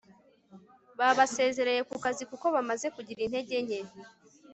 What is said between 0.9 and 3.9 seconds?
babasezereye kukazi kuko bamaze kugira intege nke